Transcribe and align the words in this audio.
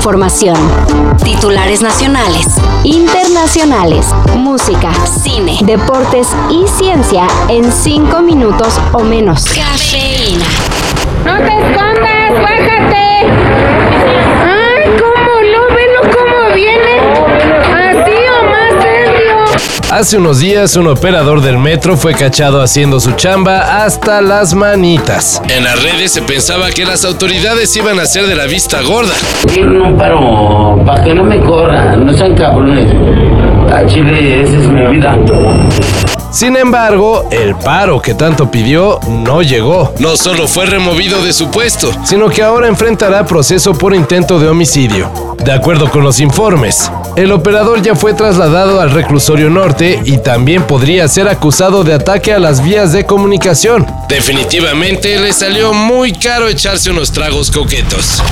información. 0.00 0.56
Titulares 1.22 1.82
nacionales, 1.82 2.46
internacionales, 2.84 4.06
música, 4.34 4.90
cine, 5.04 5.58
deportes 5.62 6.28
y 6.48 6.66
ciencia 6.66 7.26
en 7.50 7.70
cinco 7.70 8.22
minutos 8.22 8.80
o 8.94 9.00
menos. 9.00 9.44
Cafeína. 9.44 10.46
No 11.26 11.36
te 11.36 11.52
escondas, 11.52 12.32
bájate. 12.32 13.26
Ay, 14.42 14.84
cómo 14.98 15.32
no, 15.52 15.74
velo 15.74 16.00
cómo 16.16 16.54
viene. 16.54 16.94
Así 17.70 18.16
o 18.32 18.44
más 18.48 18.72
serio. 18.82 19.36
Hace 19.90 20.18
unos 20.18 20.38
días 20.38 20.76
un 20.76 20.86
operador 20.86 21.40
del 21.40 21.58
metro 21.58 21.96
fue 21.96 22.14
cachado 22.14 22.62
haciendo 22.62 23.00
su 23.00 23.10
chamba 23.16 23.82
hasta 23.84 24.20
las 24.20 24.54
manitas. 24.54 25.42
En 25.48 25.64
las 25.64 25.82
redes 25.82 26.12
se 26.12 26.22
pensaba 26.22 26.70
que 26.70 26.84
las 26.84 27.04
autoridades 27.04 27.74
iban 27.74 27.98
a 27.98 28.06
ser 28.06 28.28
de 28.28 28.36
la 28.36 28.46
vista 28.46 28.82
gorda. 28.82 29.14
No 29.60 29.96
paro 29.98 30.80
para 30.86 31.02
que 31.02 31.12
no 31.12 31.24
me 31.24 31.40
corran, 31.40 32.06
no 32.06 32.12
sean 32.12 32.36
cabrones. 32.36 32.86
A 33.74 33.84
Chile, 33.84 34.42
esa 34.42 34.58
es 34.58 34.68
mi 34.68 34.86
vida. 34.86 35.18
Sin 36.30 36.56
embargo, 36.56 37.28
el 37.32 37.56
paro 37.56 38.00
que 38.00 38.14
tanto 38.14 38.52
pidió 38.52 39.00
no 39.08 39.42
llegó. 39.42 39.92
No 39.98 40.16
solo 40.16 40.46
fue 40.46 40.64
removido 40.64 41.24
de 41.24 41.32
su 41.32 41.50
puesto, 41.50 41.92
sino 42.04 42.28
que 42.28 42.42
ahora 42.42 42.68
enfrentará 42.68 43.26
proceso 43.26 43.74
por 43.74 43.94
intento 43.94 44.38
de 44.38 44.48
homicidio. 44.48 45.10
De 45.44 45.50
acuerdo 45.52 45.90
con 45.90 46.04
los 46.04 46.20
informes, 46.20 46.90
el 47.16 47.32
operador 47.32 47.82
ya 47.82 47.96
fue 47.96 48.14
trasladado 48.14 48.80
al 48.80 48.92
reclusorio 48.92 49.50
norte 49.50 50.00
y 50.04 50.18
también 50.18 50.62
podría 50.62 51.08
ser 51.08 51.28
acusado 51.28 51.82
de 51.82 51.94
ataque 51.94 52.32
a 52.32 52.38
las 52.38 52.62
vías 52.62 52.92
de 52.92 53.06
comunicación. 53.06 53.84
Definitivamente 54.08 55.18
le 55.18 55.32
salió 55.32 55.72
muy 55.72 56.12
caro 56.12 56.46
echarse 56.46 56.90
unos 56.90 57.10
tragos 57.10 57.50
coquetos. 57.50 58.22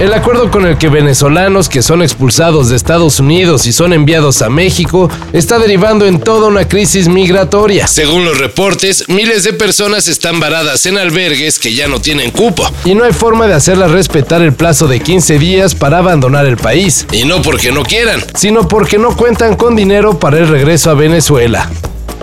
El 0.00 0.12
acuerdo 0.12 0.50
con 0.50 0.66
el 0.66 0.76
que 0.76 0.88
venezolanos 0.88 1.68
que 1.68 1.80
son 1.80 2.02
expulsados 2.02 2.68
de 2.68 2.76
Estados 2.76 3.20
Unidos 3.20 3.64
y 3.66 3.72
son 3.72 3.92
enviados 3.92 4.42
a 4.42 4.50
México 4.50 5.08
está 5.32 5.60
derivando 5.60 6.04
en 6.04 6.18
toda 6.18 6.48
una 6.48 6.66
crisis 6.66 6.83
migratoria. 7.08 7.86
Según 7.86 8.26
los 8.26 8.38
reportes, 8.38 9.08
miles 9.08 9.42
de 9.42 9.54
personas 9.54 10.06
están 10.06 10.38
varadas 10.38 10.84
en 10.84 10.98
albergues 10.98 11.58
que 11.58 11.72
ya 11.72 11.88
no 11.88 11.98
tienen 11.98 12.30
cupo. 12.30 12.70
Y 12.84 12.94
no 12.94 13.04
hay 13.04 13.12
forma 13.14 13.46
de 13.46 13.54
hacerlas 13.54 13.90
respetar 13.90 14.42
el 14.42 14.52
plazo 14.52 14.86
de 14.86 15.00
15 15.00 15.38
días 15.38 15.74
para 15.74 15.98
abandonar 15.98 16.44
el 16.44 16.58
país. 16.58 17.06
Y 17.10 17.24
no 17.24 17.40
porque 17.40 17.72
no 17.72 17.84
quieran, 17.84 18.22
sino 18.34 18.68
porque 18.68 18.98
no 18.98 19.16
cuentan 19.16 19.56
con 19.56 19.74
dinero 19.76 20.18
para 20.18 20.38
el 20.38 20.46
regreso 20.46 20.90
a 20.90 20.94
Venezuela. 20.94 21.70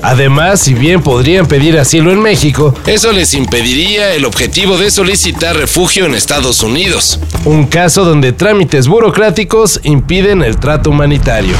Además, 0.04 0.60
si 0.62 0.76
bien 0.76 1.02
podrían 1.02 1.48
pedir 1.48 1.80
asilo 1.80 2.12
en 2.12 2.22
México, 2.22 2.76
eso 2.86 3.12
les 3.12 3.34
impediría 3.34 4.14
el 4.14 4.26
objetivo 4.26 4.78
de 4.78 4.92
solicitar 4.92 5.56
refugio 5.56 6.06
en 6.06 6.14
Estados 6.14 6.62
Unidos. 6.62 7.20
Un 7.46 7.66
caso 7.66 8.06
donde 8.06 8.32
trámites 8.32 8.88
burocráticos 8.88 9.80
impiden 9.84 10.44
el 10.44 10.58
trato 10.58 10.92
humanitario. 10.92 11.56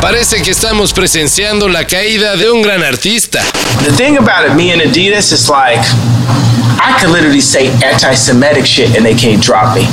Parece 0.00 0.42
que 0.42 0.50
estamos 0.50 0.92
presenciando 0.92 1.68
la 1.68 1.86
caída 1.86 2.36
de 2.36 2.50
un 2.50 2.62
gran 2.62 2.82
artista. 2.82 3.40
The 3.84 3.92
thing 3.92 4.16
about 4.16 4.48
it, 4.48 4.54
me 4.54 4.72
and 4.72 4.80
Adidas 4.80 5.32
is 5.32 5.48
like, 5.48 5.80
I 6.82 6.98
could 6.98 7.10
literally 7.10 7.40
say 7.40 7.68
anti-Semitic 7.84 8.66
shit 8.66 8.96
and 8.96 9.04
they 9.04 9.14
can't 9.14 9.42
drop 9.42 9.74
me. 9.74 9.86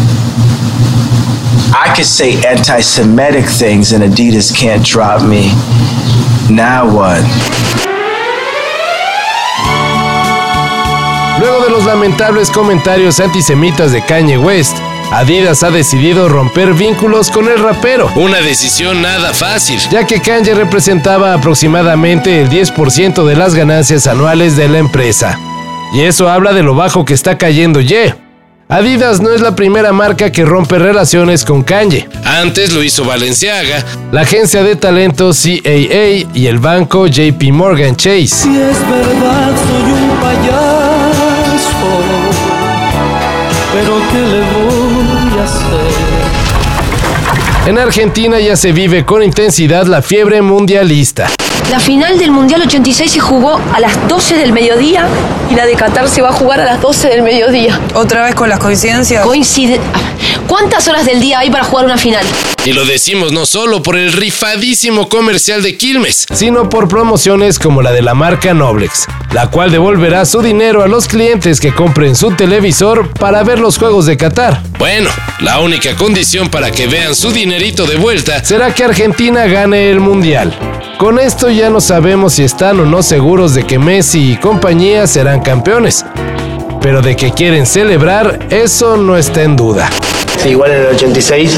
I 1.74 1.94
could 1.96 2.06
say 2.06 2.36
anti-Semitic 2.48 3.46
things 3.46 3.92
and 3.92 4.04
Adidas 4.04 4.56
can't 4.56 4.84
drop 4.84 5.22
me. 5.22 5.52
Now 6.50 6.86
what? 6.88 7.22
Luego 11.40 11.66
de 11.66 11.70
los 11.70 11.86
lamentables 11.86 12.50
comentarios 12.50 13.20
antisemitas 13.20 13.92
de 13.92 14.02
Kanye 14.02 14.38
West, 14.38 14.78
Adidas 15.12 15.64
ha 15.64 15.72
decidido 15.72 16.28
romper 16.28 16.74
vínculos 16.74 17.32
con 17.32 17.48
el 17.48 17.60
rapero. 17.60 18.12
Una 18.16 18.42
decisión 18.42 19.02
nada 19.02 19.34
fácil, 19.34 19.80
ya 19.90 20.06
que 20.06 20.20
Kanye 20.20 20.54
representaba 20.54 21.34
aproximadamente 21.34 22.42
el 22.42 22.50
10% 22.50 23.26
de 23.26 23.36
las 23.36 23.56
ganancias 23.56 24.06
anuales 24.06 24.58
de 24.58 24.68
la 24.68 24.80
empresa. 24.80 25.40
Y 25.94 26.02
eso 26.02 26.30
habla 26.30 26.52
de 26.52 26.62
lo 26.62 26.76
bajo 26.76 27.06
que 27.06 27.14
está 27.14 27.38
cayendo 27.38 27.80
Ye. 27.80 28.14
Adidas 28.68 29.22
no 29.22 29.32
es 29.32 29.40
la 29.40 29.56
primera 29.56 29.94
marca 29.94 30.30
que 30.30 30.44
rompe 30.44 30.78
relaciones 30.78 31.46
con 31.46 31.64
Kanye. 31.64 32.10
Antes 32.26 32.74
lo 32.74 32.84
hizo 32.84 33.06
Balenciaga, 33.06 33.86
la 34.12 34.22
agencia 34.22 34.62
de 34.62 34.76
talento 34.76 35.32
CAA 35.32 36.28
y 36.34 36.48
el 36.48 36.60
banco 36.60 37.08
JP 37.08 37.44
Morgan 37.54 37.96
Chase. 37.96 38.28
Si 38.28 38.50
es 38.50 38.80
verdad, 38.90 39.52
soy 39.56 39.92
un 39.94 40.18
payaso. 40.20 41.08
Pero 43.74 44.02
¿qué 44.12 44.20
le 44.20 44.42
voy 44.42 45.40
a 45.40 45.44
hacer? 45.44 46.18
En 47.68 47.78
Argentina 47.78 48.40
ya 48.40 48.56
se 48.56 48.72
vive 48.72 49.06
con 49.06 49.22
intensidad 49.22 49.88
la 49.88 50.02
fiebre 50.02 50.42
mundialista. 50.42 51.30
La 51.72 51.80
final 51.82 52.18
del 52.18 52.32
Mundial 52.32 52.62
86 52.62 53.12
se 53.12 53.20
jugó 53.20 53.60
a 53.74 53.80
las 53.80 54.08
12 54.08 54.38
del 54.38 54.54
mediodía 54.54 55.06
y 55.50 55.56
la 55.56 55.66
de 55.66 55.76
Qatar 55.76 56.08
se 56.08 56.22
va 56.22 56.30
a 56.30 56.34
jugar 56.34 56.62
a 56.62 56.66
las 56.66 56.82
12 56.82 57.10
del 57.10 57.24
mediodía. 57.24 57.80
Otra 57.94 58.24
vez 58.24 58.36
con 58.36 58.48
las 58.50 58.60
coincidencias. 58.60 59.26
Coincide. 59.26 59.80
¿Cuántas 60.48 60.88
horas 60.88 61.06
del 61.06 61.20
día 61.20 61.40
hay 61.40 61.50
para 61.50 61.66
jugar 61.66 61.86
una 61.86 61.98
final? 61.98 62.26
Y 62.64 62.72
lo 62.72 62.86
decimos 62.86 63.34
no 63.34 63.46
solo 63.46 63.84
por 63.84 63.98
el 63.98 64.14
rifadísimo 64.14 65.10
comercial 65.10 65.62
de 65.62 65.78
Quilmes, 65.78 66.26
sino 66.34 66.70
por 66.70 66.88
promociones 66.88 67.60
como 67.60 67.82
la 67.82 67.92
de 67.92 68.02
la 68.02 68.14
marca 68.14 68.54
Noblex, 68.54 69.08
la 69.34 69.50
cual 69.52 69.72
devolverá 69.72 70.26
su 70.26 70.42
dinero 70.42 70.84
a 70.84 70.88
los 70.88 71.08
clientes 71.08 71.60
que 71.60 71.74
compren 71.74 72.16
su 72.16 72.32
televisor 72.32 73.10
para 73.12 73.44
ver 73.44 73.60
los 73.60 73.78
juegos 73.78 74.06
de 74.06 74.16
Qatar. 74.16 74.62
Bueno, 74.80 75.10
la 75.42 75.60
única 75.60 75.96
condición 75.96 76.50
para 76.50 76.72
que 76.72 76.88
vean 76.88 77.14
su 77.14 77.32
dinerito 77.32 77.86
de 77.86 77.98
vuelta 77.98 78.44
será 78.44 78.74
que 78.74 78.84
Argentina 78.84 79.46
gane 79.46 79.90
el 79.90 80.00
Mundial. 80.00 80.58
Con 80.98 81.20
esto 81.20 81.47
ya 81.50 81.70
no 81.70 81.82
sabemos 81.82 82.34
si 82.34 82.44
están 82.44 82.80
o 82.80 82.86
no 82.86 83.04
seguros 83.04 83.54
de 83.54 83.66
que 83.66 83.80
Messi 83.80 84.34
y 84.34 84.38
compañía 84.38 85.08
serán 85.08 85.42
campeones. 85.42 86.06
Pero 86.82 87.02
de 87.02 87.16
que 87.16 87.32
quieren 87.32 87.66
celebrar, 87.66 88.48
eso 88.50 88.98
no 88.98 89.18
está 89.18 89.44
en 89.44 89.56
duda. 89.56 89.90
Sí, 90.42 90.50
igual 90.50 90.72
en 90.72 90.82
el 90.82 90.88
86 90.88 91.58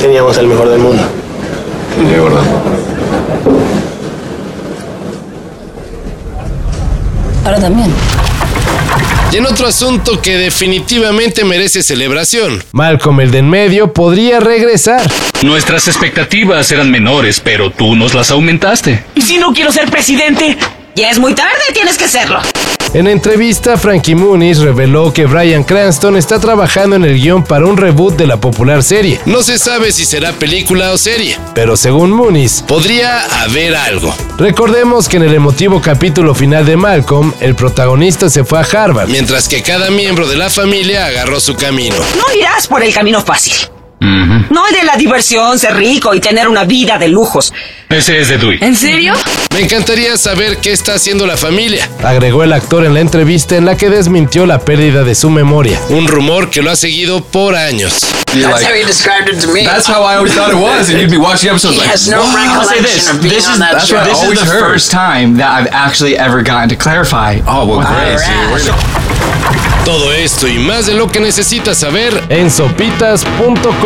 teníamos 0.00 0.36
el 0.38 0.46
mejor 0.46 0.68
del 0.70 0.80
mundo. 0.80 1.02
De 2.08 2.20
verdad. 2.20 2.42
Ahora 7.44 7.60
también. 7.60 8.15
Y 9.36 9.38
en 9.38 9.44
otro 9.44 9.66
asunto 9.66 10.22
que 10.22 10.38
definitivamente 10.38 11.44
merece 11.44 11.82
celebración, 11.82 12.64
Malcolm 12.72 13.20
el 13.20 13.30
de 13.30 13.40
en 13.40 13.50
medio 13.50 13.92
podría 13.92 14.40
regresar. 14.40 15.02
Nuestras 15.42 15.88
expectativas 15.88 16.72
eran 16.72 16.90
menores, 16.90 17.38
pero 17.40 17.70
tú 17.70 17.96
nos 17.96 18.14
las 18.14 18.30
aumentaste. 18.30 19.04
¿Y 19.14 19.20
si 19.20 19.36
no 19.36 19.52
quiero 19.52 19.70
ser 19.72 19.90
presidente? 19.90 20.56
Ya 20.96 21.10
es 21.10 21.18
muy 21.18 21.34
tarde, 21.34 21.60
tienes 21.74 21.98
que 21.98 22.08
serlo. 22.08 22.40
En 22.94 23.06
entrevista, 23.06 23.76
Frankie 23.76 24.14
Muniz 24.14 24.60
reveló 24.60 25.12
que 25.12 25.26
Brian 25.26 25.62
Cranston 25.62 26.16
está 26.16 26.40
trabajando 26.40 26.96
en 26.96 27.04
el 27.04 27.20
guion 27.20 27.44
para 27.44 27.66
un 27.66 27.76
reboot 27.76 28.16
de 28.16 28.26
la 28.26 28.38
popular 28.38 28.82
serie. 28.82 29.20
No 29.26 29.42
se 29.42 29.58
sabe 29.58 29.92
si 29.92 30.06
será 30.06 30.32
película 30.32 30.92
o 30.92 30.96
serie, 30.96 31.38
pero 31.54 31.76
según 31.76 32.12
Muniz, 32.12 32.64
podría 32.66 33.26
haber 33.42 33.76
algo. 33.76 34.16
Recordemos 34.38 35.06
que 35.10 35.18
en 35.18 35.24
el 35.24 35.34
emotivo 35.34 35.82
capítulo 35.82 36.34
final 36.34 36.64
de 36.64 36.78
Malcolm, 36.78 37.34
el 37.40 37.54
protagonista 37.54 38.30
se 38.30 38.44
fue 38.44 38.60
a 38.60 38.62
Harvard, 38.62 39.10
mientras 39.10 39.48
que 39.48 39.62
cada 39.62 39.90
miembro 39.90 40.26
de 40.26 40.36
la 40.36 40.48
familia 40.48 41.04
agarró 41.04 41.40
su 41.40 41.56
camino. 41.56 41.96
No 42.16 42.34
irás 42.34 42.66
por 42.66 42.82
el 42.82 42.94
camino 42.94 43.20
fácil. 43.20 43.52
No 44.00 44.68
el 44.68 44.74
de 44.74 44.84
la 44.84 44.96
diversión, 44.96 45.58
ser 45.58 45.74
rico 45.76 46.14
y 46.14 46.20
tener 46.20 46.48
una 46.48 46.64
vida 46.64 46.98
de 46.98 47.08
lujos. 47.08 47.52
Ese 47.88 48.20
es 48.20 48.28
de 48.28 48.38
Dewey. 48.38 48.58
¿En 48.60 48.76
serio? 48.76 49.14
Me 49.52 49.60
encantaría 49.60 50.16
saber 50.16 50.58
qué 50.58 50.72
está 50.72 50.94
haciendo 50.94 51.26
la 51.26 51.36
familia, 51.36 51.88
agregó 52.04 52.42
el 52.42 52.52
actor 52.52 52.84
en 52.84 52.94
la 52.94 53.00
entrevista 53.00 53.56
en 53.56 53.64
la 53.64 53.76
que 53.76 53.88
desmintió 53.88 54.44
la 54.44 54.60
pérdida 54.60 55.02
de 55.02 55.14
su 55.14 55.30
memoria, 55.30 55.80
un 55.88 56.06
rumor 56.08 56.50
que 56.50 56.62
lo 56.62 56.70
ha 56.70 56.76
seguido 56.76 57.22
por 57.24 57.54
años. 57.54 58.00
That's 58.26 58.64
how 58.64 58.74
he 58.74 58.84
described 58.84 59.28
it 59.32 59.40
to 59.40 59.48
me. 59.48 59.64
That's 59.64 59.88
how 59.88 60.02
I 60.02 60.16
always 60.16 60.34
thought 60.34 60.50
it 60.50 60.56
was. 60.60 60.90
And 60.90 61.00
you'd 61.00 61.10
be 61.10 61.16
watching 61.16 61.48
episodes 61.48 61.76
He 61.76 61.80
like, 61.80 61.90
has? 61.90 62.12
I'll 62.12 62.64
say 62.66 62.80
this. 62.82 63.08
This 63.22 63.48
is, 63.48 63.58
that 63.58 63.72
That's 63.72 63.90
what 63.90 64.04
this 64.04 64.22
is 64.22 64.40
the 64.40 64.44
heard. 64.44 64.60
first 64.60 64.90
time 64.90 65.38
that 65.38 65.48
I've 65.50 65.68
actually 65.72 66.18
ever 66.18 66.42
gotten 66.42 66.68
to 66.68 66.76
clarify. 66.76 67.40
Oh, 67.46 67.64
well, 67.66 67.80
gonna- 67.80 68.16
Todo 69.86 70.12
esto 70.12 70.48
y 70.48 70.58
más 70.58 70.86
de 70.86 70.94
lo 70.94 71.06
que 71.10 71.20
necesitas 71.20 71.78
saber 71.78 72.24
en 72.28 72.50
sopitas.com. 72.50 73.85